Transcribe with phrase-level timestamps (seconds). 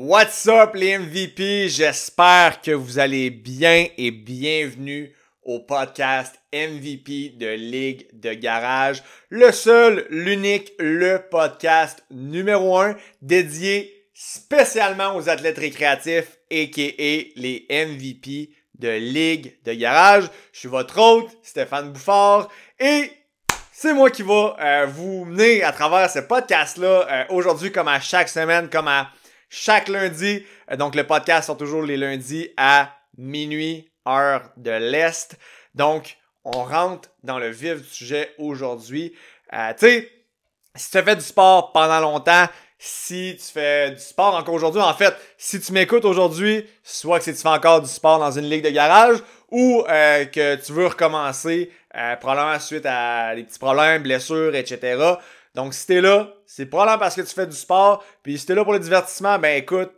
[0.00, 1.68] What's up les MVP?
[1.68, 9.02] J'espère que vous allez bien et bienvenue au podcast MVP de Ligue de Garage.
[9.28, 17.32] Le seul, l'unique, le podcast numéro un dédié spécialement aux athlètes récréatifs a.k.a.
[17.34, 20.30] les MVP de Ligue de Garage.
[20.52, 23.10] Je suis votre hôte, Stéphane Bouffard, et
[23.72, 27.98] c'est moi qui va euh, vous mener à travers ce podcast-là euh, aujourd'hui comme à
[27.98, 29.10] chaque semaine, comme à
[29.48, 30.44] chaque lundi.
[30.70, 35.36] Euh, donc, le podcast sont toujours les lundis à minuit, heure de l'Est.
[35.74, 39.12] Donc, on rentre dans le vif du sujet aujourd'hui.
[39.52, 40.10] Euh, tu sais,
[40.74, 42.46] si tu as fait du sport pendant longtemps,
[42.78, 47.24] si tu fais du sport encore aujourd'hui, en fait, si tu m'écoutes aujourd'hui, soit que
[47.24, 49.18] si tu fais encore du sport dans une ligue de garage
[49.50, 51.72] ou euh, que tu veux recommencer,
[52.20, 55.16] probablement suite à des petits problèmes, blessures, etc.
[55.54, 58.04] Donc, si t'es là, c'est probablement parce que tu fais du sport.
[58.22, 59.90] Puis si t'es là pour le divertissement, ben écoute,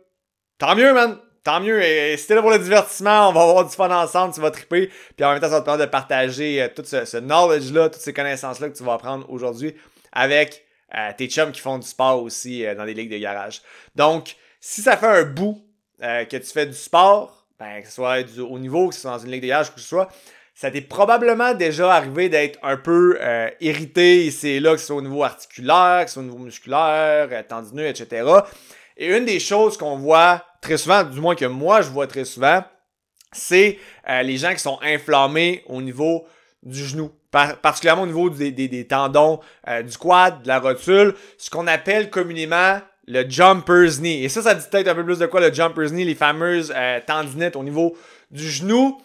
[0.57, 1.17] tant mieux, man.
[1.43, 1.81] Tant mieux.
[1.83, 4.51] Et, si t'es là pour le divertissement, on va avoir du fun ensemble, tu vas
[4.51, 4.91] triper.
[5.15, 8.13] Puis en même temps, ça va te de partager euh, tout ce, knowledge-là, toutes ces
[8.13, 9.75] connaissances-là que tu vas apprendre aujourd'hui
[10.11, 13.61] avec euh, tes chums qui font du sport aussi euh, dans des ligues de garage.
[13.95, 15.63] Donc, si ça fait un bout
[15.99, 19.11] que tu fais du sport, ben, que ce soit du haut niveau, que ce soit
[19.11, 20.09] dans une ligue de garage, que ce soit,
[20.53, 24.95] ça t'est probablement déjà arrivé d'être un peu euh, irrité et là, que ce soit
[24.95, 28.29] au niveau articulaire, que ce soit au niveau musculaire, euh, tendineux, etc.
[28.97, 32.25] Et une des choses qu'on voit très souvent, du moins que moi je vois très
[32.25, 32.63] souvent,
[33.31, 33.79] c'est
[34.09, 36.25] euh, les gens qui sont inflammés au niveau
[36.61, 39.39] du genou, particulièrement au niveau des, tendons
[39.83, 44.23] du quad, de la rotule, ce qu'on appelle communément le jumper's knee.
[44.23, 46.71] Et ça, ça dit peut-être un peu plus de quoi le jumper's knee, les fameuses
[47.07, 47.97] tendinites au niveau
[48.29, 49.01] du genou.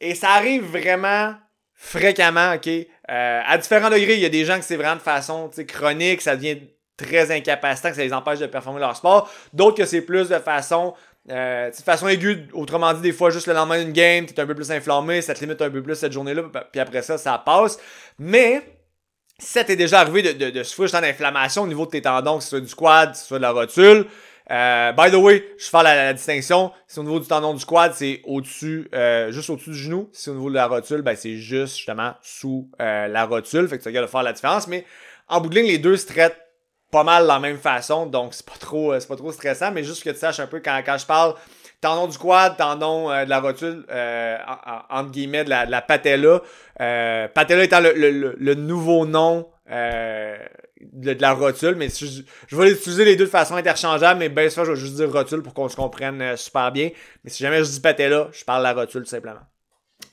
[0.00, 1.34] Et ça arrive vraiment
[1.74, 2.68] fréquemment, OK?
[2.68, 6.20] Euh, à différents degrés, il y a des gens que c'est vraiment de façon chronique,
[6.20, 6.58] ça devient
[6.96, 9.30] très incapacitant, que ça les empêche de performer leur sport.
[9.52, 10.94] D'autres que c'est plus de façon
[11.30, 14.46] euh, façon aiguë, autrement dit, des fois, juste le lendemain d'une game, tu es un
[14.46, 17.38] peu plus inflammé, ça te limite un peu plus cette journée-là, puis après ça, ça
[17.38, 17.78] passe.
[18.18, 18.62] Mais,
[19.38, 22.38] si ça t'est déjà arrivé de, de, de souffrir d'inflammation au niveau de tes tendons,
[22.38, 24.06] que ce soit du quad, que ce soit de la rotule,
[24.50, 26.72] euh, by the way, je fais la, distinction.
[26.88, 30.08] Si au niveau du tendon du quad, c'est au-dessus, euh, juste au-dessus du genou.
[30.12, 33.68] Si au niveau de la rotule, ben c'est juste justement sous euh, la rotule.
[33.68, 34.66] Fait que tu regardes faire la différence.
[34.66, 34.84] Mais
[35.28, 36.40] en bout de ligne, les deux se traitent
[36.90, 38.06] pas mal de la même façon.
[38.06, 39.70] Donc c'est pas trop, c'est pas trop stressant.
[39.70, 41.34] Mais juste que tu saches un peu quand, quand je parle
[41.80, 43.86] tendon du quad, tendon de la rotule,
[44.90, 46.40] entre guillemets, de la, de la patella.
[46.76, 49.46] patella étant le, le, le nouveau nom
[50.80, 54.48] de, la rotule, mais je, je vais utiliser les deux de façon interchangeable, mais ben
[54.50, 56.90] ça, je vais juste dire rotule pour qu'on se comprenne euh, super bien.
[57.24, 59.40] Mais si jamais je dis patella, je parle de la rotule tout simplement.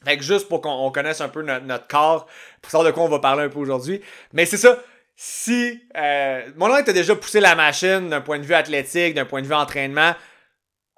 [0.04, 2.28] Fait que juste pour qu'on connaisse un peu notre, corps,
[2.62, 4.02] pour savoir de quoi on va parler un peu aujourd'hui.
[4.34, 4.78] Mais c'est ça,
[5.16, 9.26] si euh, mon oncle t'a déjà poussé la machine d'un point de vue athlétique, d'un
[9.26, 10.14] point de vue entraînement,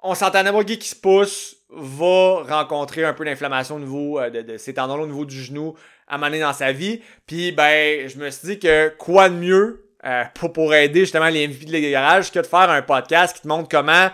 [0.02, 4.30] on s'entend n'importe qui qui se pousse va rencontrer un peu d'inflammation au niveau euh,
[4.30, 5.76] de, de ses tendons au niveau du genou,
[6.10, 7.00] à mener dans sa vie.
[7.26, 11.28] Puis ben, je me suis dit que quoi de mieux euh, pour, pour aider justement
[11.28, 14.10] les MVP de garage que de faire un podcast qui te montre comment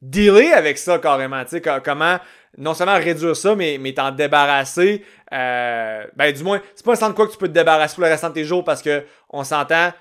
[0.00, 2.18] dealer avec ça carrément, tu sais, comment
[2.58, 5.04] non seulement réduire ça, mais, mais t'en débarrasser.
[5.32, 8.04] Euh, ben du moins, c'est pas un de quoi que tu peux te débarrasser pour
[8.04, 9.92] le restant de tes jours parce que on s'entend,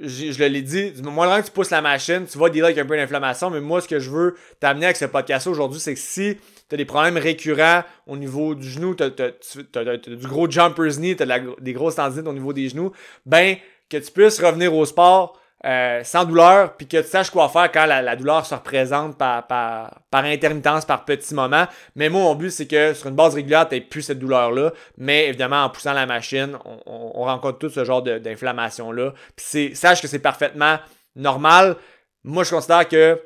[0.00, 2.78] je, je l'ai dit, du moment que tu pousses la machine, tu vas dealer avec
[2.78, 5.94] un peu d'inflammation, mais moi, ce que je veux t'amener avec ce podcast aujourd'hui, c'est
[5.94, 6.38] que si
[6.72, 11.14] tu as des problèmes récurrents au niveau du genou, tu as, du gros jumper's knee,
[11.14, 12.92] tu as des grosses tendinites au niveau des genoux,
[13.26, 13.56] ben,
[13.90, 17.70] que tu puisses revenir au sport euh, sans douleur, puis que tu saches quoi faire
[17.70, 21.66] quand la, douleur se représente par, par, par, intermittence, par petits moments.
[21.94, 24.72] Mais moi, mon but, c'est que sur une base régulière, tu plus cette douleur-là.
[24.96, 26.56] Mais évidemment, en poussant la machine,
[26.86, 29.12] on, rencontre tout ce genre d'inflammation-là.
[29.36, 30.78] Puis sache que c'est parfaitement
[31.16, 31.76] normal.
[32.24, 33.20] Moi, je considère que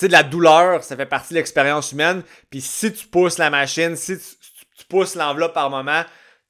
[0.00, 2.22] tu sais, de la douleur, ça fait partie de l'expérience humaine.
[2.48, 6.02] Puis si tu pousses la machine, si tu, pousses l'enveloppe par moment,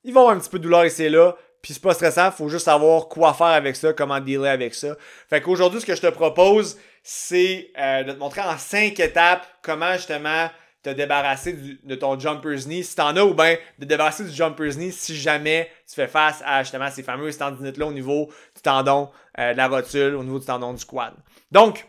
[0.04, 1.34] il va y avoir un petit peu de douleur ici et là.
[1.60, 4.94] Puis c'est pas stressant, faut juste savoir quoi faire avec ça, comment dealer avec ça.
[5.28, 9.44] Fait qu'aujourd'hui, ce que je te propose, c'est euh, de te montrer en cinq étapes
[9.62, 10.48] comment justement
[10.84, 14.76] te débarrasser de ton jumper's knee si t'en as ou bien de débarrasser du jumper's
[14.76, 19.10] knee si jamais tu fais face à justement ces fameuses tendinites-là au niveau du tendon
[19.40, 21.14] euh, de la rotule, au niveau du tendon du quad.
[21.50, 21.84] Donc,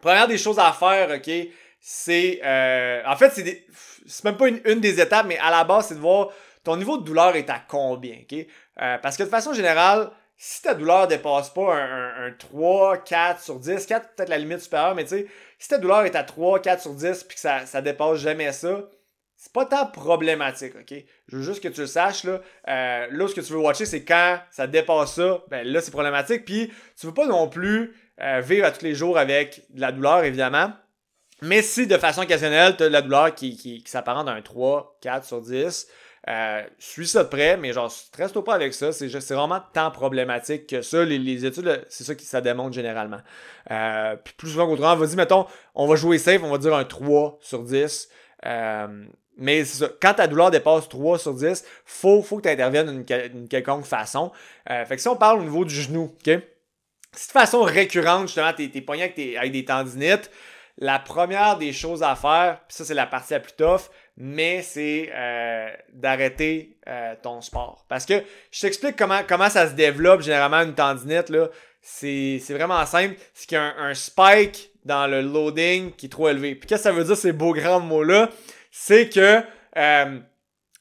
[0.00, 1.30] première des choses à faire, ok,
[1.80, 3.64] c'est euh, en fait c'est
[4.06, 6.30] c'est même pas une, une, des étapes, mais à la base c'est de voir
[6.64, 8.46] ton niveau de douleur est à combien, ok?
[8.82, 13.58] Euh, parce que de façon générale, si ta douleur dépasse pas un, 3, 4 sur
[13.58, 15.26] 10, 4 peut-être la limite supérieure, mais tu sais,
[15.58, 18.52] si ta douleur est à 3, 4 sur 10 puis que ça, ça dépasse jamais
[18.52, 18.80] ça,
[19.36, 20.94] c'est pas tant problématique, ok?
[21.28, 22.40] Je veux juste que tu le saches, là.
[22.68, 25.90] Euh, là, ce que tu veux watcher, c'est quand ça dépasse ça, ben là, c'est
[25.90, 26.44] problématique.
[26.44, 29.92] Puis, tu veux pas non plus euh, vivre à tous les jours avec de la
[29.92, 30.72] douleur, évidemment.
[31.42, 34.32] Mais si de façon occasionnelle, tu as de la douleur qui, qui, qui s'apparente à
[34.32, 35.88] un 3, 4 sur 10,
[36.28, 38.92] euh, suis ça de près, mais genre, stresse-toi pas avec ça.
[38.92, 41.04] C'est, vraiment tant problématique que ça.
[41.04, 43.20] Les, études, c'est ça qui ça démontre généralement.
[43.70, 46.84] Euh, puis plus souvent qu'autrement, vas-y, mettons, on va jouer safe, on va dire un
[46.84, 48.08] 3 sur 10.
[48.46, 49.04] Euh,
[49.38, 49.88] mais ça.
[50.00, 54.30] Quand ta douleur dépasse 3 sur 10, faut, faut que tu interviennes d'une quelconque façon.
[54.70, 56.38] Euh, fait que si on parle au niveau du genou, OK?
[57.12, 60.30] Si de façon récurrente, justement, t'es, t'es pogné avec, avec des tendinites,
[60.78, 64.62] la première des choses à faire, puis ça c'est la partie la plus tough, mais
[64.62, 67.84] c'est euh, d'arrêter euh, ton sport.
[67.88, 71.28] Parce que je t'explique comment, comment ça se développe généralement une tendinite.
[71.28, 71.48] Là.
[71.80, 73.16] C'est, vraiment simple.
[73.34, 76.54] C'est qu'il y a un, spike dans le loading qui est trop élevé.
[76.54, 78.28] Puis qu'est-ce que ça veut dire ces beaux grands mots-là?
[78.70, 79.42] C'est que
[79.76, 80.18] euh,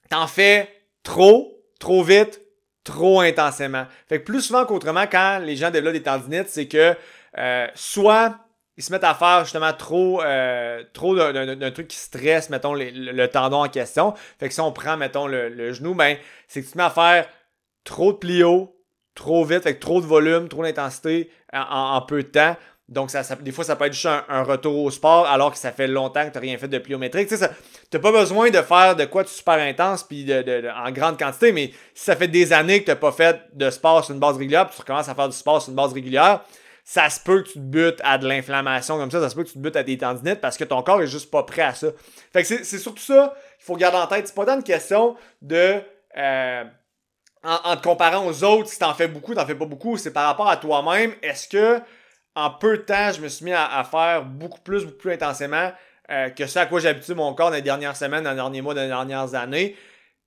[0.10, 0.70] t'en fais
[1.04, 2.42] trop, trop vite,
[2.90, 3.86] trop intensément.
[4.08, 6.96] Fait que plus souvent qu'autrement, quand les gens développent des tendinites, c'est que
[7.38, 8.36] euh, soit
[8.78, 13.26] ils se mettent à faire justement trop, euh, trop d'un truc qui stresse, mettons, le,
[13.28, 14.14] tendon en question.
[14.40, 16.90] Fait que si on prend, mettons, le, genou, ben, c'est que tu te mets à
[16.90, 17.28] faire
[17.84, 18.76] trop de plio,
[19.16, 22.56] trop vite, avec trop de volume, trop d'intensité en, peu de temps.
[22.90, 25.72] Donc, ça, des fois, ça peut être juste un, retour au sport alors que ça
[25.72, 27.28] fait longtemps que tu n'as rien fait de pliométrique.
[27.28, 31.20] Tu n'as pas besoin de faire de quoi de super intense puis de, en grande
[31.20, 34.16] quantité, mais si ça fait des années que tu n'as pas fait de sport sur
[34.16, 36.42] une base régulière puis tu recommences à faire du sport sur une base régulière,
[36.84, 39.44] ça se peut que tu te butes à de l'inflammation comme ça, ça se peut
[39.44, 41.62] que tu te butes à des tendinites parce que ton corps est juste pas prêt
[41.62, 41.90] à ça.
[42.34, 44.28] Fait que c'est surtout ça qu'il faut garder en tête.
[44.28, 45.80] C'est pas tant une question de
[46.18, 46.64] euh,
[47.44, 50.26] en, te comparant aux autres, si t'en fais beaucoup, t'en fais pas beaucoup, c'est par
[50.26, 51.14] rapport à toi-même.
[51.22, 51.80] Est-ce que
[52.46, 55.72] en peu de temps, je me suis mis à, faire beaucoup plus, beaucoup plus intensément
[56.10, 58.36] euh, que ce à quoi j'ai habitué mon corps dans les dernières semaines, dans les
[58.36, 59.76] derniers mois, dans les dernières années.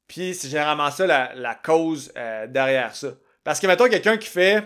[0.07, 3.09] Puis c'est généralement ça la, cause euh, derrière ça.
[3.45, 4.63] Parce que mettons quelqu'un qui fait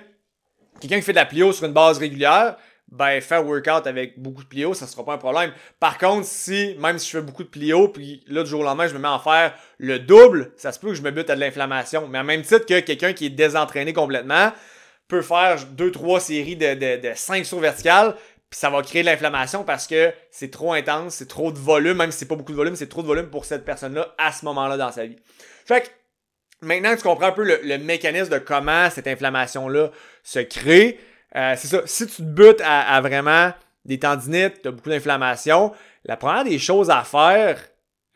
[0.80, 2.56] Quelqu'un qui fait de la plio sur une base régulière,
[2.88, 5.52] ben faire workout avec beaucoup de plio, ça sera pas un problème.
[5.80, 8.64] Par contre, si même si je fais beaucoup de plio, puis là du jour au
[8.64, 11.10] lendemain je me mets à en faire le double, ça se peut que je me
[11.10, 12.06] bute à de l'inflammation.
[12.08, 14.52] Mais en même titre que quelqu'un qui est désentraîné complètement
[15.08, 18.14] peut faire 2-3 séries de, de, de 5 sur verticales,
[18.50, 21.98] puis ça va créer de l'inflammation parce que c'est trop intense, c'est trop de volume,
[21.98, 24.32] même si c'est pas beaucoup de volume, c'est trop de volume pour cette personne-là à
[24.32, 25.16] ce moment-là dans sa vie.
[25.64, 25.88] Fait que
[26.62, 29.90] Maintenant que tu comprends un peu le, mécanisme de comment cette inflammation-là
[30.22, 30.98] se crée,
[31.34, 31.82] euh, c'est ça.
[31.84, 33.52] Si tu te butes à, vraiment
[33.84, 35.72] des tendinites, tu as beaucoup d'inflammation,
[36.04, 37.60] la première des choses à faire,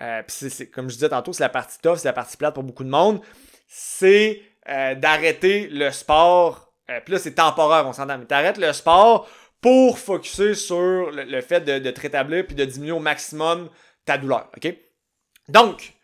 [0.02, 2.62] euh, c'est, comme je disais tantôt, c'est la partie tough, c'est la partie plate pour
[2.62, 3.20] beaucoup de monde,
[3.68, 6.69] c'est euh, d'arrêter le sport.
[7.04, 9.28] Puis là, c'est temporaire, on s'entend, mais t'arrêtes le sport
[9.60, 13.68] pour focuser sur le, fait de, de te rétablir puis de diminuer au maximum
[14.04, 14.50] ta douleur.
[14.56, 14.74] OK?
[15.48, 15.94] Donc,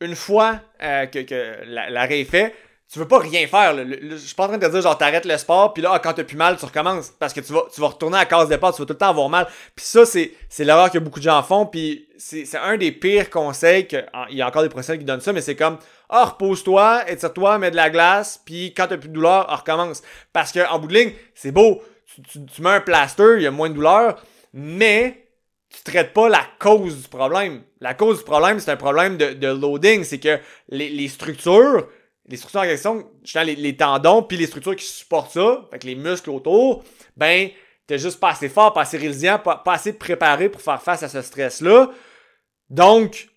[0.00, 2.54] une fois euh, que, l'arrêt est fait,
[2.90, 3.76] tu veux pas rien faire.
[3.76, 5.98] je suis pas en train de te dire genre t'arrêtes le sport, puis là, ah,
[5.98, 7.10] quand t'as plus mal, tu recommences.
[7.18, 8.98] Parce que tu vas, tu vas retourner à la case départ, tu vas tout le
[8.98, 9.46] temps avoir mal.
[9.76, 11.66] Puis ça, c'est, c'est l'erreur que beaucoup de gens font.
[11.66, 13.96] Puis c'est, un des pires conseils que.
[14.30, 17.58] Il y a encore des professionnels qui donnent ça, mais c'est comme Ah, repose-toi, étire-toi,
[17.58, 20.02] mets de la glace, puis quand t'as plus de douleur, ah, recommence.
[20.32, 21.82] Parce que en bout de ligne, c'est beau.
[22.32, 24.16] Tu, tu mets un plaster, il y a moins de douleur,
[24.54, 25.28] mais
[25.70, 27.62] tu traites pas la cause du problème.
[27.80, 30.04] La cause du problème, c'est un problème de, loading.
[30.04, 30.38] C'est que
[30.68, 31.88] les, structures,
[32.28, 33.10] les structures en question,
[33.44, 36.84] les, les tendons, puis les structures qui supportent ça, avec les muscles autour,
[37.16, 37.48] ben,
[37.86, 41.08] t'es juste pas assez fort, pas assez résilient, pas, assez préparé pour faire face à
[41.08, 41.90] ce stress-là.
[42.68, 43.28] Donc,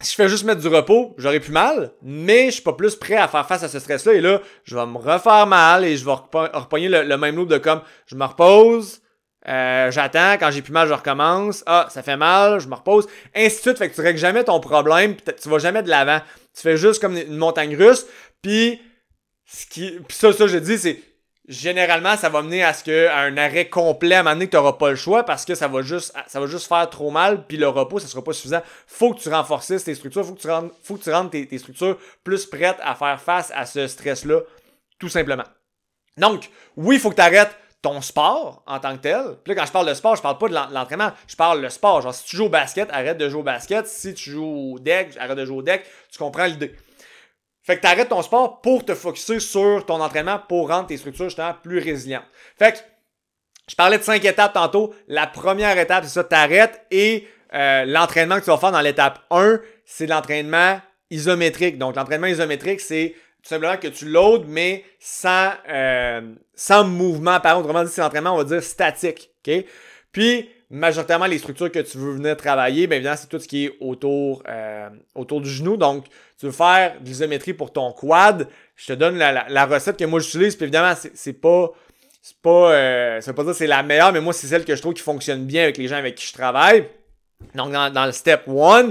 [0.00, 2.96] si je fais juste mettre du repos, j'aurais plus mal, mais je suis pas plus
[2.96, 4.14] prêt à faire face à ce stress-là.
[4.14, 7.48] Et là, je vais me refaire mal et je vais repogner le, le même loop
[7.48, 9.02] de comme, je me repose,
[9.48, 11.64] euh, j'attends, quand j'ai plus mal, je recommence.
[11.66, 13.08] Ah, ça fait mal, je me repose.
[13.34, 15.88] Ainsi de suite, fait que tu règles jamais ton problème, pis tu vas jamais de
[15.88, 16.20] l'avant.
[16.54, 18.06] Tu fais juste comme une montagne russe,
[18.40, 18.80] puis
[19.46, 21.00] ce qui, pis ça, ça, je dis, c'est
[21.48, 24.46] généralement, ça va mener à ce que à un arrêt complet à un moment donné
[24.46, 27.10] que t'auras pas le choix parce que ça va juste, ça va juste faire trop
[27.10, 28.62] mal, puis le repos, ça sera pas suffisant.
[28.86, 31.46] Faut que tu renforces tes structures, faut que tu rendes, faut que tu rendes tes,
[31.46, 34.40] tes structures plus prêtes à faire face à ce stress-là,
[34.98, 35.44] tout simplement.
[36.16, 39.22] Donc, oui, faut que tu arrêtes ton sport en tant que tel.
[39.44, 41.68] Puis là, quand je parle de sport, je parle pas de l'entraînement, je parle le
[41.68, 42.00] sport.
[42.00, 43.86] Genre, si tu joues au basket, arrête de jouer au basket.
[43.86, 45.84] Si tu joues au deck, arrête de jouer au deck.
[46.10, 46.74] Tu comprends l'idée.
[47.64, 50.96] Fait que tu arrêtes ton sport pour te focuser sur ton entraînement pour rendre tes
[50.96, 52.24] structures justement plus résilientes.
[52.56, 52.78] Fait que
[53.68, 54.94] je parlais de cinq étapes tantôt.
[55.06, 59.20] La première étape, c'est ça, t'arrêtes et euh, l'entraînement que tu vas faire dans l'étape
[59.30, 61.78] 1, c'est l'entraînement isométrique.
[61.78, 66.20] Donc l'entraînement isométrique, c'est tout simplement que tu loads, mais sans, euh,
[66.54, 67.40] sans mouvement.
[67.40, 69.30] Par contre, autrement dit, c'est l'entraînement, on va dire statique.
[69.44, 69.64] OK?
[70.12, 73.66] Puis, majoritairement, les structures que tu veux venir travailler, bien évidemment, c'est tout ce qui
[73.66, 75.76] est autour, euh, autour du genou.
[75.76, 76.06] Donc,
[76.38, 78.46] tu veux faire de l'isométrie pour ton quad.
[78.76, 80.54] Je te donne la, la, recette que moi j'utilise.
[80.54, 81.72] Puis évidemment, c'est pas.
[82.22, 84.64] c'est pas, euh, ça veut pas dire que c'est la meilleure, mais moi, c'est celle
[84.64, 86.86] que je trouve qui fonctionne bien avec les gens avec qui je travaille.
[87.56, 88.90] Donc, dans, dans le step 1,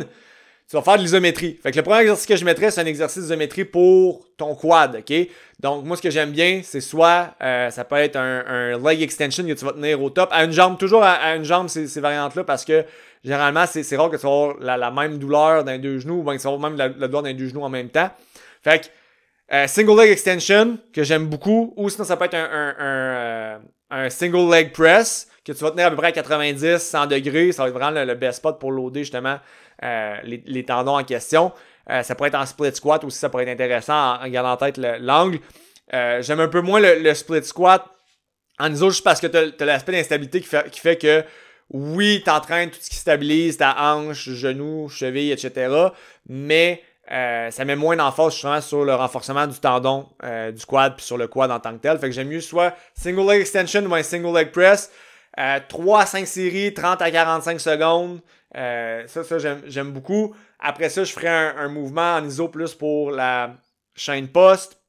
[0.71, 1.59] tu vas faire de l'isométrie.
[1.61, 4.95] Fait que le premier exercice que je mettrais, c'est un exercice d'isométrie pour ton quad,
[4.95, 5.27] OK?
[5.59, 9.01] Donc, moi, ce que j'aime bien, c'est soit, euh, ça peut être un, un, leg
[9.01, 11.89] extension que tu vas tenir au top, à une jambe, toujours à, une jambe, ces,
[11.89, 12.85] ces variantes-là, parce que
[13.21, 16.19] généralement, c'est rare que tu vas avoir la, la, même douleur dans les deux genoux,
[16.19, 17.69] ou bien que tu vas avoir même la, la douleur dans les deux genoux en
[17.69, 18.09] même temps.
[18.63, 18.85] Fait que,
[19.53, 22.45] euh, single leg extension, que j'aime beaucoup, ou sinon ça peut être un,
[22.79, 23.59] un,
[23.89, 27.07] un, euh, single leg press, que tu vas tenir à peu près à 90, 100
[27.07, 27.51] degrés.
[27.51, 29.37] Ça va être vraiment le, best spot pour loader justement
[29.83, 31.51] euh, les, les, tendons en question.
[31.87, 34.77] ça pourrait être en split squat aussi, ça pourrait être intéressant en, gardant en tête
[34.77, 35.39] l'angle.
[35.91, 37.85] j'aime un peu moins le, split squat
[38.59, 41.23] en iso juste parce que tu as, l'aspect d'instabilité qui fait, qui fait que
[41.73, 45.73] oui, tu entraînes tout ce qui stabilise, ta hanche, genou, cheville, etc.
[46.27, 50.95] Mais euh, ça met moins d'emphase justement sur le renforcement du tendon euh, du quad
[50.95, 51.97] puis sur le quad en tant que tel.
[51.97, 54.91] Fait que j'aime mieux soit single leg extension ou un single leg press.
[55.69, 58.19] 3 euh, à 5 séries, 30 à 45 secondes.
[58.53, 60.35] Ça, ça j'aime beaucoup.
[60.59, 63.55] Après ça, je ferai un, mouvement en iso plus pour la
[63.95, 64.79] chaîne poste.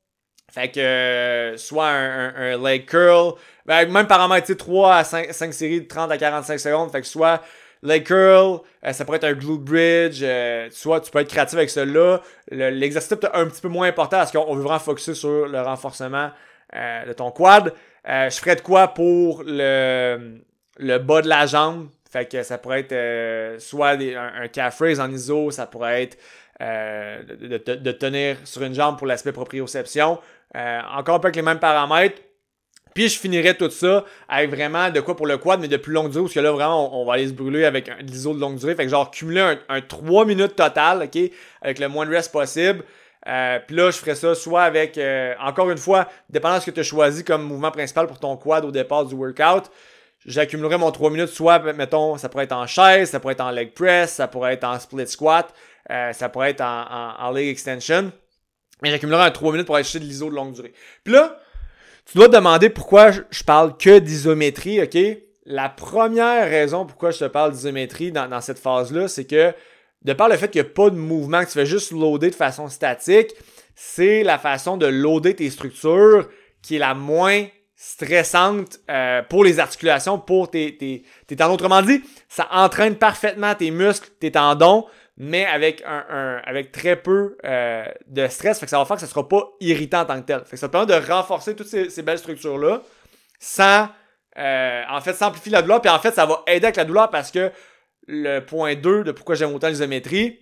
[0.50, 3.34] Fait que soit un, leg curl.
[3.64, 6.90] Ben, même paramètre, 3 à 5, 5 séries de 30 à 45 secondes.
[6.90, 7.40] Fait que soit
[7.82, 11.56] leg curl, euh, ça pourrait être un glute bridge, euh, soit tu peux être créatif
[11.56, 12.20] avec cela.
[12.50, 16.30] L'exercice est un petit peu moins important parce qu'on veut vraiment focuser sur le renforcement
[16.74, 17.72] euh, de ton quad.
[18.04, 20.40] je ferais de quoi pour le,
[20.78, 21.88] le bas de la jambe?
[22.12, 26.18] Fait que ça pourrait être soit un, calf raise en iso, ça pourrait être
[26.60, 30.18] de, de, tenir sur une jambe pour l'aspect proprioception.
[30.54, 32.20] encore un peu avec les mêmes paramètres.
[32.94, 35.92] Puis je finirais tout ça avec vraiment de quoi pour le quad, mais de plus
[35.92, 38.40] longue durée, parce que là, vraiment, on, va aller se brûler avec un l'ISO de
[38.40, 38.74] longue durée.
[38.74, 41.30] Fait que genre cumuler un, 3 minutes total, OK,
[41.62, 42.84] avec le moins de rest possible.
[43.28, 46.66] Euh, puis là, je ferais ça soit avec, euh, encore une fois, dépendant de ce
[46.66, 49.70] que tu as choisi comme mouvement principal pour ton quad au départ du workout,
[50.26, 53.50] j'accumulerais mon 3 minutes, soit, mettons, ça pourrait être en chaise, ça pourrait être en
[53.50, 55.52] leg press, ça pourrait être en split squat,
[55.90, 58.12] euh, ça pourrait être en, en, leg extension.
[58.82, 60.72] Mais j'accumulerais un 3 minutes pour chercher de l'ISO de longue durée.
[61.04, 61.40] Puis là,
[62.04, 64.98] tu dois te demander pourquoi je parle que d'isométrie, OK?
[65.44, 69.52] La première raison pourquoi je te parle d'isométrie dans, cette phase-là, c'est que
[70.02, 72.30] de par le fait qu'il n'y a pas de mouvement, que tu fais juste loader
[72.30, 73.32] de façon statique,
[73.74, 76.28] c'est la façon de loader tes structures
[76.60, 77.46] qui est la moins
[77.82, 81.54] stressante euh, pour les articulations, pour tes, tes, tes tendons.
[81.54, 84.86] Autrement dit, ça entraîne parfaitement tes muscles, tes tendons,
[85.16, 88.60] mais avec un, avec très peu euh, de stress.
[88.60, 90.44] Fait que ça va faire que ça sera pas irritant en tant que tel.
[90.44, 92.82] Fait que ça permet de renforcer toutes ces, belles structures-là
[93.40, 93.88] sans
[94.38, 95.80] euh, en fait simplifier la douleur.
[95.80, 97.50] Puis en fait, ça va aider avec la douleur parce que
[98.06, 100.38] le point 2 de pourquoi j'aime autant l'isométrie,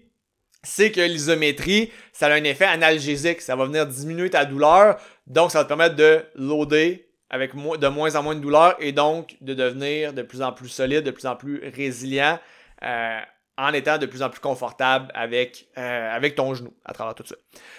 [0.62, 3.40] c'est que l'isométrie, ça a un effet analgésique.
[3.40, 4.98] Ça va venir diminuer ta douleur.
[5.26, 8.92] Donc, ça va te permettre de loader avec de moins en moins de douleur et
[8.92, 12.38] donc de devenir de plus en plus solide, de plus en plus résilient.
[12.82, 13.20] Euh,
[13.58, 17.26] en étant de plus en plus confortable avec, euh, avec ton genou à travers tout
[17.26, 17.34] ça.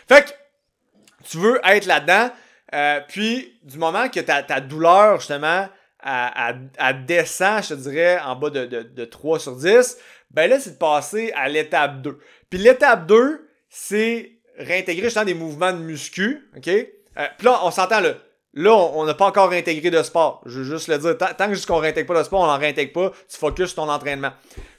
[0.08, 0.30] Fait que
[1.28, 2.30] tu veux être là-dedans,
[2.76, 5.68] euh, puis du moment que ta, ta douleur, justement,
[7.08, 9.98] descend, je te dirais, en bas de, de, 3 sur 10,
[10.30, 12.20] ben là, c'est de passer à l'étape 2.
[12.52, 16.64] Puis l'étape 2, c'est réintégrer justement des mouvements de muscu, OK?
[16.64, 18.14] Puis là, on s'entend là.
[18.54, 20.42] Là, on n'a pas encore réintégré de sport.
[20.46, 21.18] Je veux juste le dire.
[21.18, 23.12] Tant, que jusqu'on réintègre pas le sport, on n'en réintègre pas.
[23.30, 24.32] Tu focuses ton entraînement.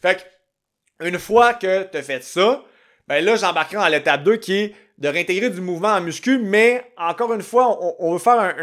[0.02, 2.62] Fait que une fois que tu as fait ça,
[3.08, 6.84] ben là, j'embarquerai dans l'étape 2 qui est de réintégrer du mouvement en muscu, mais
[6.96, 8.54] encore une fois, on, veut faire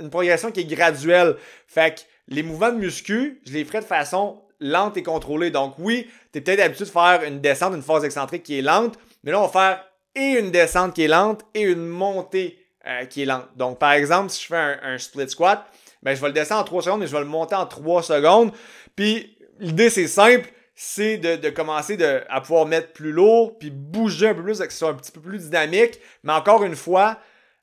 [0.00, 1.36] une progression qui est graduelle.
[1.68, 5.50] Fait que les mouvements de muscu, je les ferai de façon lente et contrôlée.
[5.50, 8.62] Donc oui, tu es peut-être habitué de faire une descente, une phase excentrique qui est
[8.62, 9.84] lente, mais là, on va faire
[10.16, 13.48] et une descente qui est lente et une montée euh, qui est lente.
[13.56, 15.64] Donc par exemple, si je fais un, un, split squat,
[16.02, 18.02] ben, je vais le descendre en 3 secondes, mais je vais le monter en 3
[18.02, 18.52] secondes.
[18.94, 24.28] Puis l'idée, c'est simple c'est de, commencer de, à pouvoir mettre plus lourd, puis bouger
[24.28, 27.18] un peu plus, que ce soit un petit peu plus dynamique, mais encore une fois,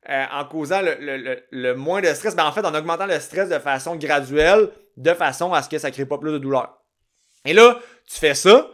[0.10, 3.60] euh, en causant le, moins de stress, ben en fait, en augmentant le stress de
[3.60, 6.78] façon graduelle, de façon à ce que ça crée pas plus de douleur.
[7.44, 8.70] Et là, tu fais ça,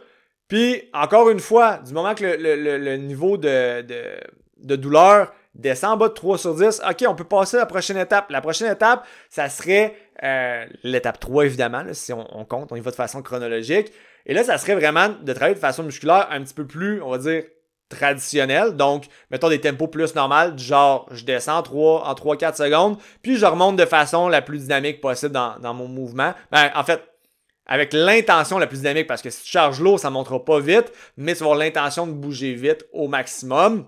[0.46, 6.08] puis encore une fois, du moment que le, niveau de, de, douleur descend en bas
[6.08, 8.30] de 3 sur 10, ok, on peut passer à la prochaine étape.
[8.30, 12.80] La prochaine étape, ça serait euh, l'étape 3, évidemment, si on, on, compte, on y
[12.80, 13.92] va de façon chronologique.
[14.26, 17.10] Et là, ça serait vraiment de travailler de façon musculaire un petit peu plus, on
[17.10, 17.44] va dire,
[17.88, 18.76] traditionnelle.
[18.76, 23.36] Donc, mettons des tempos plus normales, du genre, je descends 3, en 3-4 secondes, puis
[23.36, 26.34] je remonte de façon la plus dynamique possible dans, dans mon mouvement.
[26.50, 27.02] Ben, en fait,
[27.66, 30.60] avec l'intention la plus dynamique, parce que si tu charges l'eau, ça ne montera pas
[30.60, 33.86] vite, mais tu vas avoir l'intention de bouger vite au maximum.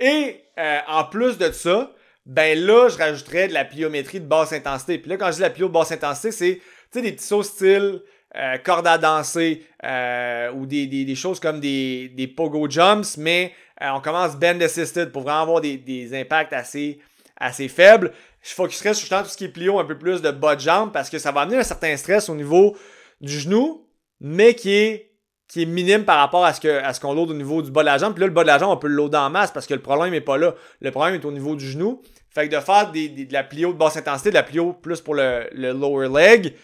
[0.00, 1.92] Et euh, en plus de ça,
[2.26, 4.98] ben là, je rajouterais de la pliométrie de basse intensité.
[4.98, 7.26] Puis là, quand je dis la plio de basse intensité, c'est, tu sais, des petits
[7.26, 8.00] sauts style
[8.36, 13.16] euh, corde à danser euh, ou des, des, des, choses comme des, des pogo jumps,
[13.16, 16.98] mais euh, on commence bend assisted pour vraiment avoir des, des impacts assez,
[17.36, 18.12] assez faibles.
[18.42, 20.92] Je focuserais sur tout ce qui est plio, un peu plus de bas de jambe
[20.92, 22.76] parce que ça va amener un certain stress au niveau
[23.20, 23.86] du genou,
[24.20, 25.13] mais qui est
[25.54, 27.86] qui est minime par rapport à ce ce qu'on load au niveau du bas de
[27.86, 28.12] la jambe.
[28.12, 29.74] Puis là, le bas de la jambe, on peut le loader en masse parce que
[29.74, 30.56] le problème n'est pas là.
[30.80, 32.02] Le problème est au niveau du genou.
[32.30, 35.14] Fait que de faire de la plio de basse intensité, de la plio plus pour
[35.14, 36.54] le, lower leg,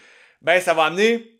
[0.41, 1.39] ben ça va amener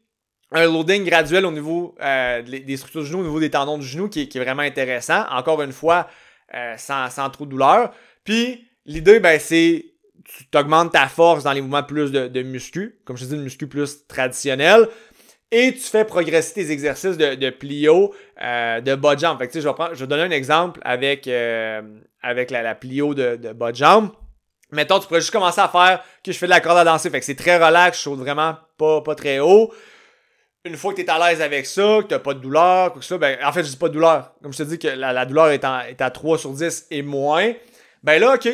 [0.54, 3.86] un loading graduel au niveau euh, des structures du genou, au niveau des tendons du
[3.86, 5.26] genou, qui, est vraiment intéressant.
[5.30, 6.08] Encore une fois,
[6.54, 7.94] euh, sans, trop de douleur.
[8.24, 9.88] Puis l'idée, ben, c'est
[10.24, 13.36] tu augmentes ta force dans les mouvements plus de, de muscu, comme je te dis,
[13.36, 14.88] le muscu plus traditionnel
[15.52, 19.38] et tu fais progresser tes exercices de, de plio, euh, de bas de jambe.
[19.38, 21.82] Fait que, je, vais prendre, je vais donner un exemple avec, euh,
[22.22, 24.12] avec la, la, plio de, de bas de jambe.
[24.72, 27.10] Mettons, tu pourrais juste commencer à faire que je fais de la corde à danser.
[27.10, 29.74] Fait que c'est très relax, je saute vraiment pas, pas très haut.
[30.64, 33.02] Une fois que tu es à l'aise avec ça, que tu pas de douleur, quoi
[33.02, 34.34] que ça, ben, en fait, je dis pas de douleur.
[34.42, 36.88] Comme je te dis que la, la douleur est, en, est, à 3 sur 10
[36.92, 37.52] et moins,
[38.04, 38.48] ben là, OK,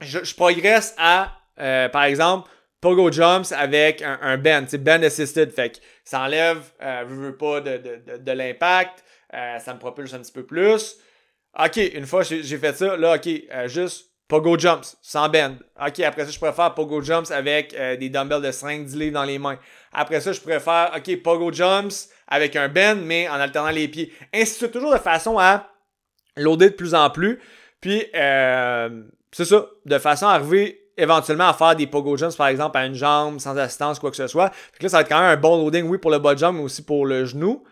[0.00, 2.50] je, je progresse à, euh, par exemple,
[2.80, 7.14] pogo jumps avec un, un bend, c'est bend assisted, fait que ça enlève, euh, je
[7.14, 10.96] veux pas, de, de, de, l'impact, euh, ça me propulse un petit peu plus.
[11.58, 15.56] Ok, une fois j'ai fait ça, là, ok, euh, juste pogo jumps, sans bend.
[15.84, 19.24] Ok, après ça, je faire pogo jumps avec euh, des dumbbells de 5-10 livres dans
[19.24, 19.58] les mains.
[19.92, 23.88] Après ça, je pourrais faire, ok, pogo jumps avec un bend, mais en alternant les
[23.88, 24.12] pieds.
[24.32, 25.68] Ainsi de suite, toujours de façon à
[26.36, 27.40] loader de plus en plus.
[27.80, 32.48] Puis, euh, c'est ça, de façon à arriver éventuellement à faire des pogo jumps, par
[32.48, 34.50] exemple, à une jambe, sans assistance, quoi que ce soit.
[34.72, 36.56] Fait là, ça va être quand même un bon loading, oui, pour le bas jump,
[36.56, 37.64] mais aussi pour le genou.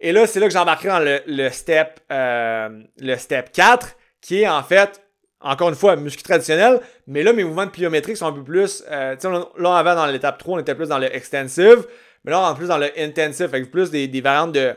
[0.00, 4.42] Et là, c'est là que j'embarquerai dans le, le step, euh, le step 4, qui
[4.42, 5.02] est en fait,
[5.40, 8.84] encore une fois, muscu traditionnel, mais là, mes mouvements de pliométrique sont un peu plus,
[8.90, 11.86] euh, tu sais, là, on avait dans l'étape 3, on était plus dans le extensive,
[12.24, 14.74] mais là, on plus dans le intensive, avec plus des, des variantes de,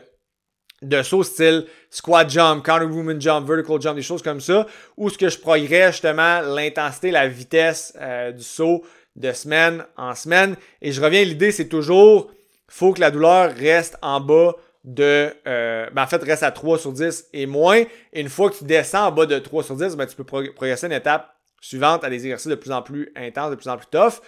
[0.82, 5.08] de sauts style squat jump, counter movement jump, vertical jump, des choses comme ça, où
[5.08, 8.84] ce que je progresse justement l'intensité, la vitesse euh, du saut
[9.16, 10.56] de semaine en semaine.
[10.82, 12.30] Et je reviens, l'idée c'est toujours,
[12.68, 16.78] faut que la douleur reste en bas de, euh, ben en fait reste à 3
[16.78, 17.82] sur 10 et moins.
[18.12, 20.24] Et une fois que tu descends en bas de 3 sur 10, ben tu peux
[20.24, 23.78] progresser une étape suivante à des exercices de plus en plus intenses, de plus en
[23.78, 24.20] plus tough.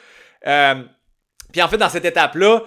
[0.46, 0.82] Euh,
[1.52, 2.62] puis en fait, dans cette étape-là,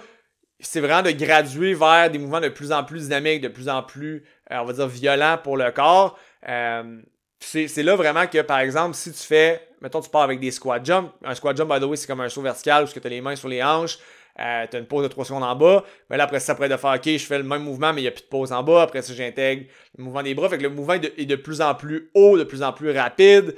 [0.60, 3.82] c'est vraiment de graduer vers des mouvements de plus en plus dynamiques, de plus en
[3.82, 6.18] plus, euh, on va dire, violents pour le corps.
[6.48, 7.00] Euh,
[7.40, 10.84] c'est là vraiment que, par exemple, si tu fais, mettons, tu pars avec des squat
[10.84, 11.10] jumps.
[11.24, 13.22] Un squat jump, by the way, c'est comme un saut vertical où tu as les
[13.22, 13.98] mains sur les hanches,
[14.38, 15.84] euh, tu as une pause de 3 secondes en bas.
[16.10, 18.04] Mais là, après ça, après de faire, OK, je fais le même mouvement, mais il
[18.04, 18.82] n'y a plus de pause en bas.
[18.82, 20.48] Après ça, j'intègre le mouvement des bras.
[20.50, 22.72] Fait que le mouvement est de, est de, plus en plus haut, de plus en
[22.72, 23.56] plus rapide.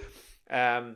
[0.53, 0.93] Euh,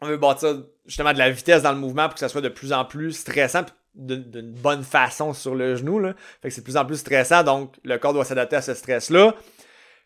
[0.00, 2.48] on veut bâtir justement de la vitesse dans le mouvement pour que ça soit de
[2.48, 5.98] plus en plus stressant d'une bonne façon sur le genou.
[5.98, 6.14] Là.
[6.40, 8.74] Fait que c'est de plus en plus stressant, donc le corps doit s'adapter à ce
[8.74, 9.34] stress-là.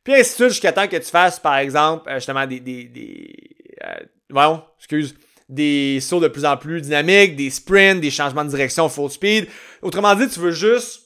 [0.05, 2.61] Puis ainsi de suite jusqu'à temps que tu fasses, par exemple, euh, justement des.
[2.61, 3.35] des, des
[3.85, 5.15] euh, excuse.
[5.49, 9.49] Des sauts de plus en plus dynamiques, des sprints, des changements de direction full speed.
[9.83, 11.03] Autrement dit, tu veux juste.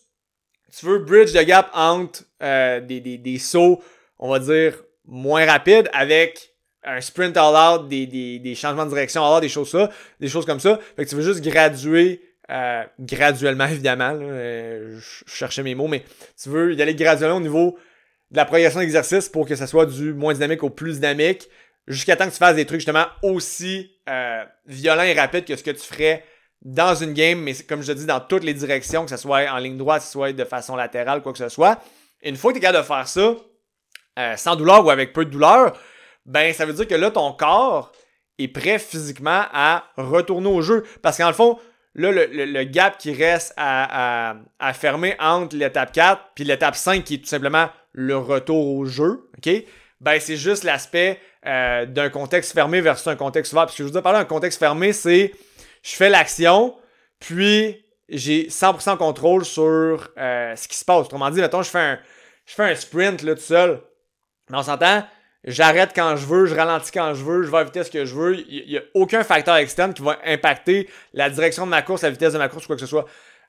[0.79, 3.83] Tu veux bridge the gap entre euh, des, des, des sauts,
[4.19, 4.75] on va dire,
[5.07, 6.53] moins rapides avec
[6.85, 9.91] un sprint all out, des, des, des changements de direction all out, des choses ça,
[10.21, 10.79] des choses comme ça.
[10.95, 14.13] Fait que tu veux juste graduer euh, graduellement, évidemment.
[14.15, 16.05] Euh, je cherchais mes mots, mais
[16.41, 17.79] tu veux y aller graduellement au niveau
[18.31, 21.49] de la progression d'exercice pour que ça soit du moins dynamique au plus dynamique,
[21.87, 25.63] jusqu'à temps que tu fasses des trucs justement aussi euh, violents et rapides que ce
[25.63, 26.25] que tu ferais
[26.63, 29.49] dans une game, mais comme je te dis, dans toutes les directions, que ce soit
[29.51, 31.81] en ligne droite, que ce soit de façon latérale, quoi que ce soit.
[32.23, 33.37] Une fois que tu es capable de faire ça,
[34.19, 35.79] euh, sans douleur ou avec peu de douleur,
[36.25, 37.93] ben ça veut dire que là, ton corps
[38.39, 40.85] est prêt physiquement à retourner au jeu.
[41.03, 41.59] Parce qu'en le fond,
[41.99, 46.77] Là, le, le, gap qui reste à, à, à fermer entre l'étape 4 puis l'étape
[46.77, 49.51] 5 qui est tout simplement le retour au jeu, OK?
[50.03, 53.65] Ben, c'est juste l'aspect euh, d'un contexte fermé versus un contexte ouvert.
[53.65, 55.33] Parce que je vous dis, parler d'un contexte fermé, c'est
[55.83, 56.77] je fais l'action,
[57.19, 61.07] puis j'ai 100% contrôle sur euh, ce qui se passe.
[61.07, 61.99] Autrement dit, mettons, je fais un,
[62.45, 63.81] je fais un sprint là, tout seul.
[64.51, 65.03] Mais on s'entend,
[65.47, 68.05] j'arrête quand je veux, je ralentis quand je veux, je vais à la vitesse que
[68.05, 68.39] je veux.
[68.51, 72.11] Il n'y a aucun facteur externe qui va impacter la direction de ma course, la
[72.11, 73.07] vitesse de ma course, ou quoi que ce soit.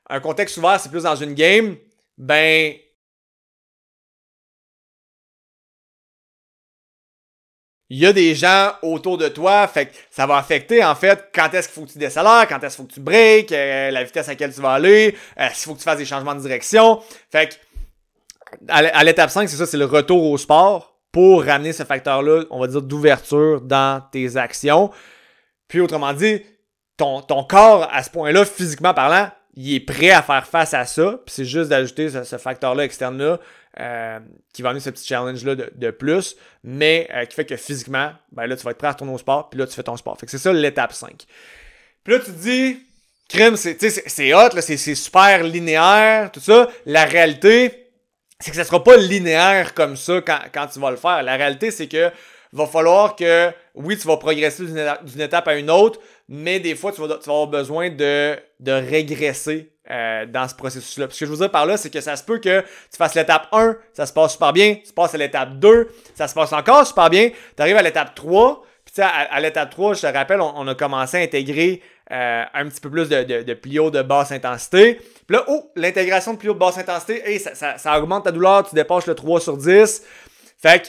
[0.08, 1.76] Un contexte ouvert, c'est plus dans une game,
[2.16, 2.74] ben.
[7.90, 11.30] Il y a des gens autour de toi, fait que ça va affecter en fait
[11.34, 13.90] quand est-ce qu'il faut que tu décélères, quand est-ce qu'il faut que tu breaks, euh,
[13.90, 16.34] la vitesse à laquelle tu vas aller, euh, s'il faut que tu fasses des changements
[16.34, 17.02] de direction.
[17.32, 17.54] Fait que
[18.68, 22.60] à l'étape 5, c'est ça, c'est le retour au sport pour ramener ce facteur-là, on
[22.60, 24.92] va dire, d'ouverture dans tes actions.
[25.66, 26.42] Puis autrement dit,
[26.96, 30.84] ton, ton corps, à ce point-là, physiquement parlant, il est prêt à faire face à
[30.84, 31.18] ça.
[31.26, 33.40] Puis c'est juste d'ajouter ce, facteur-là externe-là
[33.80, 34.20] euh,
[34.54, 38.46] qui va amener ce petit challenge-là de, plus, mais euh, qui fait que physiquement, ben
[38.46, 40.16] là, tu vas être prêt à retourner au sport, puis là, tu fais ton sport.
[40.20, 41.24] Fait que c'est ça l'étape 5.
[42.04, 42.78] Puis là, tu te dis,
[43.28, 43.74] crime, c'est,
[44.34, 46.68] hot, c'est, super linéaire, tout ça.
[46.86, 47.87] La réalité,
[48.40, 51.22] c'est que ça sera pas linéaire comme ça quand, quand tu vas le faire.
[51.22, 52.10] La réalité, c'est que
[52.52, 56.92] va falloir que, oui, tu vas progresser d'une étape, à une autre, mais des fois,
[56.92, 61.06] tu vas, avoir besoin de, de régresser euh, dans ce processus-là.
[61.10, 63.14] Ce que je veux dire par là, c'est que ça se peut que tu fasses
[63.14, 66.52] l'étape 1, ça se passe super bien, tu passes à l'étape 2, ça se passe
[66.52, 70.06] encore super bien, tu arrives à l'étape 3, puis à, à l'étape 3, je te
[70.06, 73.90] rappelle, on, a commencé à intégrer euh, un petit peu plus de, de, de plio
[73.90, 74.94] de basse intensité.
[74.94, 78.32] Puis là, oh, l'intégration de plio de basse intensité, hey, ça, ça, ça, augmente ta
[78.32, 80.02] douleur, tu dépasses le 3 sur 10.
[80.56, 80.88] Fait que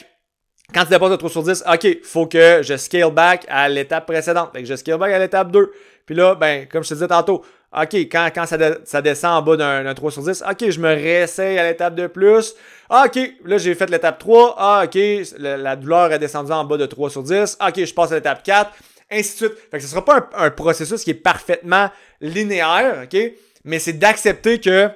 [0.72, 4.06] quand tu dépasses le 3 sur 10, OK, faut que je scale back à l'étape
[4.06, 4.50] précédente.
[4.52, 5.70] Fait que je scale back à l'étape 2.
[6.06, 9.42] Puis là, ben, comme je te disais tantôt, OK, quand, quand ça, ça descend en
[9.42, 12.54] bas d'un 3 sur 10, OK, je me réessaye à l'étape de plus.
[12.90, 14.54] OK, là, j'ai fait l'étape 3.
[14.58, 14.98] Ah, OK,
[15.38, 17.58] la, douleur est descendue en bas de 3 sur 10.
[17.64, 18.72] OK, je passe à l'étape 4.
[19.10, 19.58] Ainsi de suite.
[19.70, 23.18] Fait que ce sera pas un, un processus qui est parfaitement linéaire, OK?
[23.64, 24.90] Mais c'est d'accepter que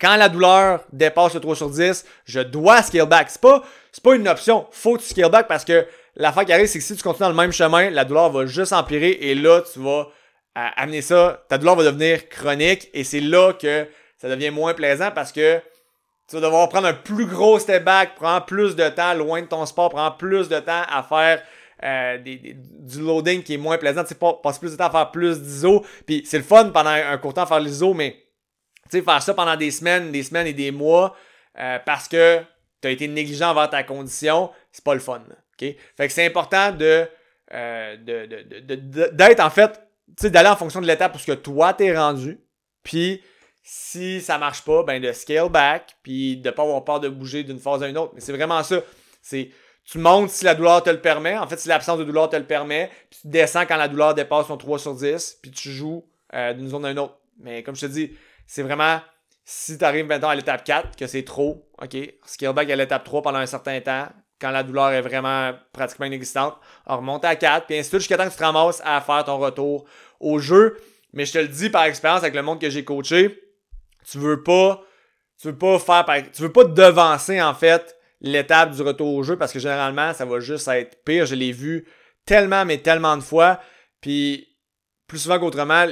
[0.00, 3.28] quand la douleur dépasse le 3 sur 10, je dois scale back.
[3.30, 4.66] C'est pas, c'est pas une option.
[4.70, 7.02] Faut que tu scale back parce que la fin qui arrive, c'est que si tu
[7.02, 10.08] continues dans le même chemin, la douleur va juste empirer et là, tu vas
[10.58, 14.74] euh, amener ça, ta douleur va devenir chronique et c'est là que ça devient moins
[14.74, 15.60] plaisant parce que
[16.28, 19.46] tu vas devoir prendre un plus gros step back, prendre plus de temps loin de
[19.46, 21.42] ton sport, prendre plus de temps à faire
[21.84, 24.02] euh, du loading qui est moins plaisant.
[24.02, 25.84] Tu sais, passer plus de temps à faire plus d'ISO.
[26.06, 28.16] Puis c'est le fun pendant un court temps à faire l'ISO, mais
[28.90, 31.14] tu sais, faire ça pendant des semaines, des semaines et des mois
[31.58, 32.40] euh, parce que
[32.80, 35.22] tu as été négligent envers ta condition, c'est pas le fun.
[35.58, 37.08] Fait que c'est important de,
[37.52, 37.96] euh,
[39.12, 39.72] d'être en fait,
[40.08, 42.40] tu sais, d'aller en fonction de l'étape parce que toi t'es rendu.
[42.82, 43.22] Puis
[43.62, 47.44] si ça marche pas, ben de scale back, puis de pas avoir peur de bouger
[47.44, 48.12] d'une phase à une autre.
[48.14, 48.82] Mais c'est vraiment ça.
[49.22, 49.50] C'est
[49.84, 51.36] tu montes si la douleur te le permet.
[51.36, 54.14] En fait, si l'absence de douleur te le permet, puis tu descends quand la douleur
[54.14, 57.18] dépasse ton 3 sur 10, puis tu joues euh, d'une zone à une autre.
[57.38, 58.16] Mais comme je te dis,
[58.46, 59.00] c'est vraiment
[59.44, 63.04] si tu arrives maintenant à l'étape 4, que c'est trop, OK, scale back à l'étape
[63.04, 64.08] 3 pendant un certain temps,
[64.40, 68.16] quand la douleur est vraiment pratiquement inexistante, remonte à 4, puis ainsi de suite jusqu'à
[68.16, 69.84] temps que tu te ramasses à faire ton retour
[70.18, 70.78] au jeu.
[71.12, 73.38] Mais je te le dis par expérience avec le monde que j'ai coaché,
[74.10, 74.82] tu veux pas,
[75.40, 77.93] tu veux pas faire, tu veux pas devancer en fait
[78.24, 81.26] l'étape du retour au jeu parce que généralement ça va juste être pire.
[81.26, 81.86] Je l'ai vu
[82.24, 83.60] tellement mais tellement de fois,
[84.00, 84.48] puis
[85.06, 85.86] plus souvent qu'autrement,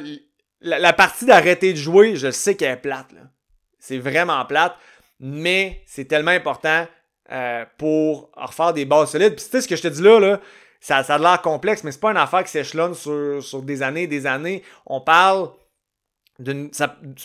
[0.63, 3.09] la, partie d'arrêter de jouer, je sais qu'elle est plate.
[3.79, 4.75] C'est vraiment plate,
[5.21, 6.87] mais c'est tellement important
[7.31, 9.37] euh, pour refaire des bases solides.
[9.37, 10.41] Puis tu sais, ce que je te dis là, là
[10.81, 13.83] ça, ça a l'air complexe, mais c'est pas une affaire qui s'échelonne sur, sur des
[13.83, 14.63] années et des années.
[14.87, 15.51] On parle
[16.39, 16.71] d'une.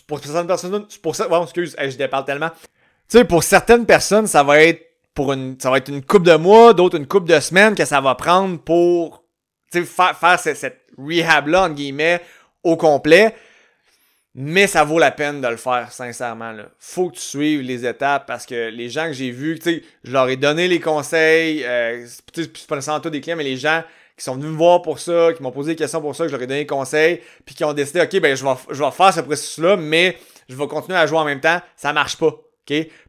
[0.06, 0.88] Pour certaines personnes.
[1.02, 2.50] Pour ça, bon, excuse, je déparle tellement.
[2.50, 4.87] Tu sais, pour certaines personnes, ça va être
[5.18, 5.60] pour une.
[5.60, 8.14] Ça va être une coupe de mois, d'autres une coupe de semaines que ça va
[8.14, 9.24] prendre pour
[9.72, 12.22] faire, faire cette, cette rehab-là, entre guillemets,
[12.64, 13.34] au complet.
[14.36, 16.54] Mais ça vaut la peine de le faire, sincèrement.
[16.78, 20.30] Faut que tu suives les étapes parce que les gens que j'ai vus, je leur
[20.30, 21.66] ai donné les conseils.
[21.66, 23.82] Euh, c'est pas nécessairement tous des clients, mais les gens
[24.16, 26.32] qui sont venus me voir pour ça, qui m'ont posé des questions pour ça, que
[26.32, 29.12] je donné des conseils, puis qui ont décidé, OK, ben je vais, je vais faire
[29.12, 30.16] ce processus-là, mais
[30.48, 31.60] je vais continuer à jouer en même temps.
[31.76, 32.36] Ça marche pas.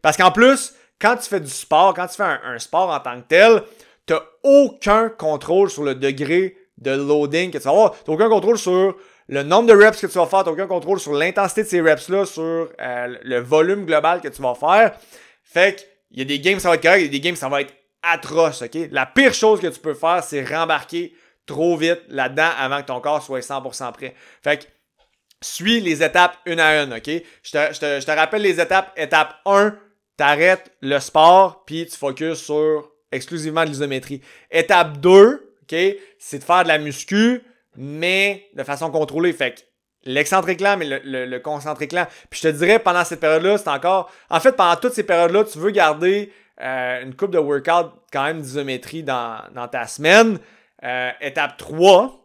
[0.01, 3.21] Parce qu'en plus, quand tu fais du sport, quand tu fais un, sport en tant
[3.21, 3.63] que tel,
[4.07, 7.95] t'as aucun contrôle sur le degré de loading que tu vas avoir.
[8.05, 8.97] T'as aucun contrôle sur
[9.29, 11.69] le nombre de reps que tu vas faire, tu n'as aucun contrôle sur l'intensité de
[11.69, 12.43] ces reps-là, sur
[12.81, 14.97] euh, le volume global que tu vas faire.
[15.45, 17.21] Fait que, il y a des games, ça va être correct, il y a des
[17.21, 18.89] games, ça va être atroce, ok?
[18.91, 23.01] La pire chose que tu peux faire, c'est rembarquer trop vite là-dedans avant que ton
[23.01, 24.15] corps soit 100% prêt.
[24.43, 24.65] Fait que,
[25.43, 27.11] suis les étapes une à une, ok?
[27.43, 28.93] Je te, je te, je te rappelle les étapes.
[28.97, 29.77] Étape 1,
[30.19, 34.21] t'arrêtes le sport, puis tu focuses sur exclusivement de l'isométrie.
[34.51, 35.79] Étape 2, ok?
[36.19, 37.43] C'est de faire de la muscu,
[37.77, 39.33] mais de façon contrôlée.
[39.33, 39.61] Fait que
[40.05, 42.07] l'excentrique lent, mais le, le, le, concentrique lent.
[42.29, 44.11] Puis je te dirais, pendant cette période-là, c'est encore...
[44.29, 48.25] En fait, pendant toutes ces périodes-là, tu veux garder euh, une coupe de workout quand
[48.25, 50.39] même d'isométrie dans, dans ta semaine.
[50.85, 52.19] Euh, étape 3,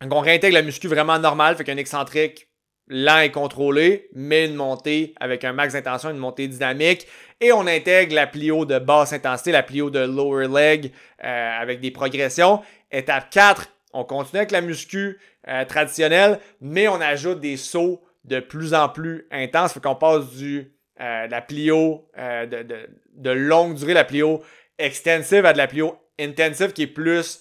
[0.00, 2.48] donc on réintègre la muscu vraiment normale, fait qu'un excentrique
[2.92, 7.06] lent et contrôlé, mais une montée avec un max d'intention, une montée dynamique.
[7.40, 10.92] Et on intègre la plio de basse intensité, la plio de lower leg
[11.24, 12.60] euh, avec des progressions.
[12.90, 18.38] Étape 4, on continue avec la muscu euh, traditionnelle, mais on ajoute des sauts de
[18.38, 19.72] plus en plus intenses.
[19.72, 24.42] Fait qu'on passe du euh, la plio euh, de, longue durée, la plio
[24.78, 27.40] extensive à de la plio intensive qui est plus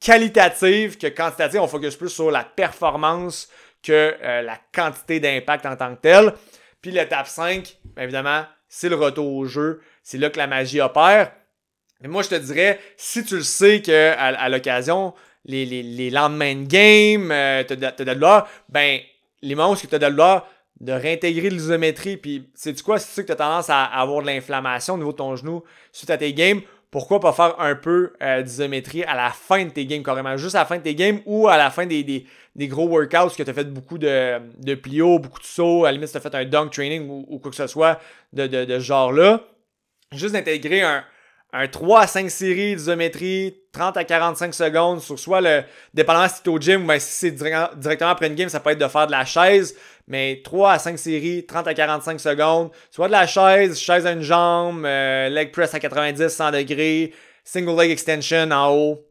[0.00, 1.60] qualitative que quantitative.
[1.60, 3.48] On focus plus sur la performance
[3.82, 6.32] que euh, la quantité d'impact en tant que tel.
[6.80, 9.80] Puis l'étape 5, bien évidemment, c'est le retour au jeu.
[10.02, 11.32] C'est là que la magie opère.
[12.00, 15.14] Mais moi, je te dirais, si tu le sais qu'à à, l'occasion,
[15.44, 19.00] les, les, lendemains de game, euh, tu as, de ben,
[19.42, 20.46] les moments où tu as de l'or,
[20.80, 23.84] de réintégrer l'isométrie, puis c'est du quoi, si tu sais que tu as tendance à
[23.84, 26.60] avoir de l'inflammation au niveau de ton genou suite à tes games,
[26.90, 30.54] pourquoi pas faire un peu euh, d'isométrie à la fin de tes games, carrément, juste
[30.54, 32.26] à la fin de tes games ou à la fin des, des,
[32.58, 35.88] des gros workouts que tu as fait beaucoup de, de plio, beaucoup de sauts, à
[35.88, 38.00] la limite, tu as fait un dunk training ou, ou quoi que ce soit
[38.32, 39.44] de, de, de genre-là.
[40.12, 41.04] Juste d'intégrer un,
[41.52, 45.62] un 3 à 5 séries d'isométrie, 30 à 45 secondes sur soit le,
[45.94, 48.70] dépendamment si es au gym ou ben si c'est directement après une game, ça peut
[48.70, 49.76] être de faire de la chaise,
[50.08, 54.12] mais 3 à 5 séries, 30 à 45 secondes, soit de la chaise, chaise à
[54.12, 59.06] une jambe, euh, leg press à 90, 100 degrés, single leg extension en haut,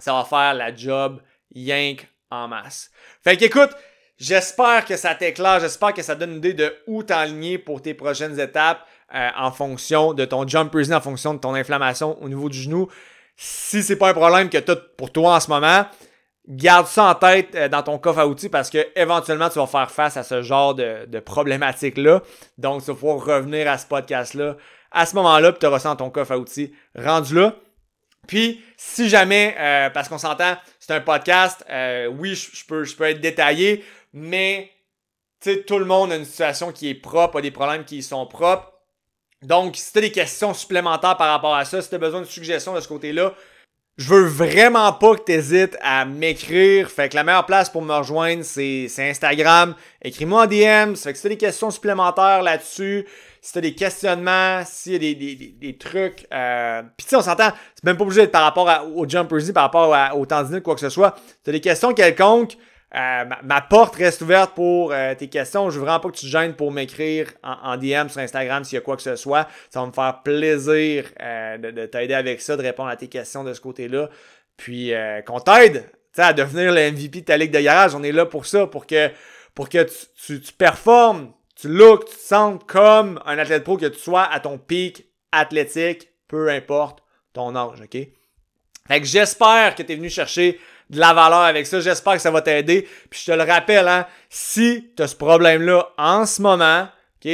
[0.00, 1.20] ça va faire la job
[1.54, 2.90] yank en masse.
[3.22, 3.70] Fait qu'écoute,
[4.18, 7.94] j'espère que ça t'éclaire, j'espère que ça donne une idée de où t'enligner pour tes
[7.94, 8.86] prochaines étapes.
[9.12, 12.56] Euh, en fonction de ton jump prison, en fonction de ton inflammation au niveau du
[12.56, 12.86] genou.
[13.34, 15.84] Si c'est pas un problème que tu pour toi en ce moment,
[16.46, 19.66] garde ça en tête euh, dans ton coffre à outils parce que éventuellement tu vas
[19.66, 22.22] faire face à ce genre de, de problématique-là.
[22.56, 24.54] Donc, tu vas pouvoir revenir à ce podcast-là
[24.92, 27.56] à ce moment-là, puis tu dans ton coffre à outils rendu là.
[28.28, 31.64] Puis, si jamais, euh, parce qu'on s'entend, c'est un podcast,
[32.18, 34.72] oui, je peux, je peux être détaillé, mais
[35.66, 38.72] tout le monde a une situation qui est propre, a des problèmes qui sont propres.
[39.42, 42.74] Donc, si tu des questions supplémentaires par rapport à ça, si tu besoin de suggestions
[42.74, 43.32] de ce côté-là,
[44.00, 46.90] je veux vraiment pas que tu hésites à m'écrire.
[46.90, 49.74] Fait que la meilleure place pour me rejoindre, c'est Instagram.
[50.00, 50.96] Écris-moi en DM.
[50.96, 53.06] Fait que si tu as des questions supplémentaires là-dessus,
[53.42, 56.26] si tu as des questionnements, s'il y a des, des, des, trucs.
[56.32, 56.82] Euh...
[56.96, 60.16] Puis tu on s'entend, c'est même pas obligé d'être par rapport au Jumpers, par rapport
[60.16, 61.14] au tendinite, quoi que ce soit.
[61.18, 62.56] Si tu as des questions quelconques,
[62.94, 65.70] euh, ma, porte reste ouverte pour euh, tes questions.
[65.70, 68.76] Je veux vraiment pas que tu te gênes pour m'écrire en, DM sur Instagram s'il
[68.76, 69.46] y a quoi que ce soit.
[69.70, 73.44] Ça va me faire plaisir euh, de, t'aider avec ça, de répondre à tes questions
[73.44, 74.10] de ce côté-là.
[74.56, 74.92] Puis
[75.26, 77.94] qu'on t'aide à devenir le MVP de ta ligue de garage.
[77.94, 79.10] On est là pour ça, pour que,
[79.54, 79.86] pour que
[80.26, 84.24] tu, tu, performes, tu looks, tu te sentes comme un athlète pro, que tu sois
[84.24, 87.96] à ton pic athlétique, peu importe ton âge, OK?
[88.88, 90.58] Fait que j'espère que tu es venu chercher
[90.90, 91.80] de la valeur avec ça.
[91.80, 92.86] J'espère que ça va t'aider.
[93.08, 96.88] Puis je te le rappelle, hein, si tu as ce problème-là en ce moment,
[97.24, 97.30] OK,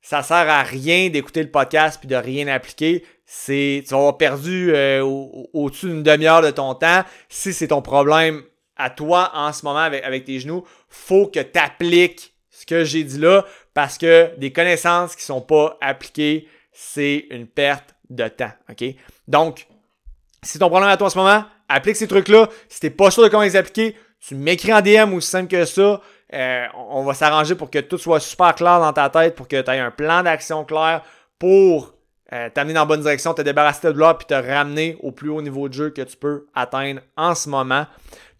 [0.00, 3.04] ça sert à rien d'écouter le podcast puis de rien appliquer.
[3.26, 7.04] C'est, tu vas avoir perdu euh, au-dessus d'une demi-heure de ton temps.
[7.28, 8.42] Si c'est ton problème
[8.76, 12.84] à toi en ce moment avec, avec tes genoux, faut que tu appliques ce que
[12.84, 18.28] j'ai dit là parce que des connaissances qui sont pas appliquées, c'est une perte de
[18.28, 18.52] temps.
[18.70, 18.84] OK?
[19.26, 19.66] Donc,
[20.42, 22.48] si ton problème à toi en ce moment, applique ces trucs-là.
[22.68, 25.64] Si t'es pas sûr de comment les appliquer, tu m'écris en DM aussi simple que
[25.64, 26.00] ça.
[26.34, 29.60] Euh, on va s'arranger pour que tout soit super clair dans ta tête, pour que
[29.60, 31.02] tu aies un plan d'action clair
[31.38, 31.94] pour
[32.32, 35.30] euh, t'amener dans la bonne direction, te débarrasser de là, puis te ramener au plus
[35.30, 37.86] haut niveau de jeu que tu peux atteindre en ce moment.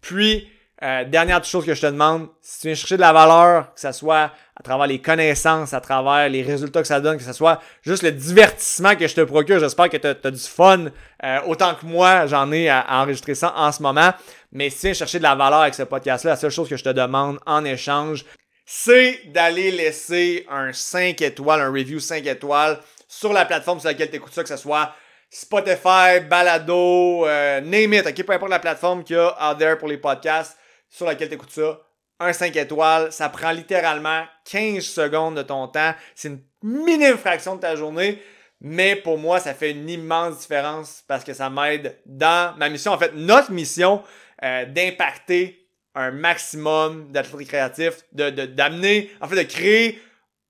[0.01, 0.47] Puis,
[0.81, 3.81] euh, dernière chose que je te demande, si tu viens chercher de la valeur, que
[3.81, 7.33] ce soit à travers les connaissances, à travers les résultats que ça donne, que ce
[7.33, 10.85] soit juste le divertissement que je te procure, j'espère que tu as, du fun
[11.23, 14.13] euh, autant que moi, j'en ai à, enregistrer ça en ce moment.
[14.53, 16.77] Mais si tu viens chercher de la valeur avec ce podcast-là, la seule chose que
[16.77, 18.23] je te demande en échange,
[18.65, 24.09] c'est d'aller laisser un 5 étoiles, un review 5 étoiles sur la plateforme sur laquelle
[24.09, 24.93] tu écoutes ça, que ce soit
[25.29, 29.77] Spotify, Balado, euh, name it, ok, peu importe la plateforme qu'il y a out there
[29.77, 30.55] pour les podcasts
[30.89, 31.81] sur laquelle tu écoutes ça,
[32.19, 35.93] un 5 étoiles, ça prend littéralement 15 secondes de ton temps.
[36.15, 38.21] C'est une minime fraction de ta journée.
[38.61, 42.91] Mais pour moi, ça fait une immense différence parce que ça m'aide dans ma mission,
[42.91, 44.03] en fait, notre mission
[44.43, 50.01] euh, d'impacter un maximum d'athlètes créatifs, de, d'amener, en fait, de créer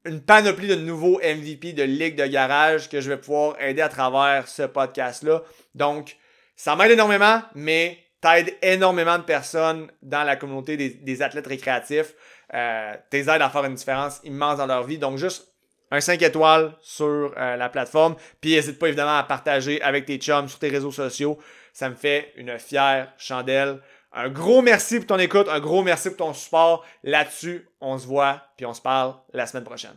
[0.06, 3.90] une panoplie de nouveaux MVP de ligue de garage que je vais pouvoir aider à
[3.90, 5.44] travers ce podcast-là.
[5.76, 6.18] Donc,
[6.56, 12.14] ça m'aide énormément, mais t'aides énormément de personnes dans la communauté des, athlètes récréatifs.
[12.54, 14.98] Euh, T'aides à faire une différence immense dans leur vie.
[14.98, 15.48] Donc, juste
[15.92, 18.16] un 5 étoiles sur euh, la plateforme.
[18.42, 21.38] Puis, n'hésite pas évidemment à partager avec tes chums sur tes réseaux sociaux.
[21.74, 23.80] Ça me fait une fière chandelle.
[24.12, 26.84] Un gros merci pour ton écoute, un gros merci pour ton support.
[27.04, 29.96] Là-dessus, on se voit, puis on se parle la semaine prochaine.